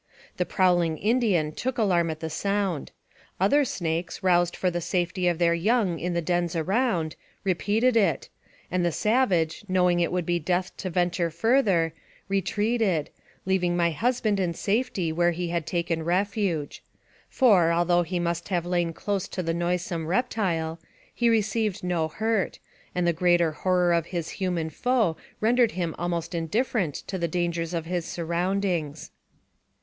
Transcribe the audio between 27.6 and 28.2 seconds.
of his